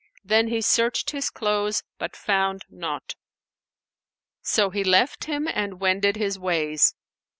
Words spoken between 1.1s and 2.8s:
his clothes, but found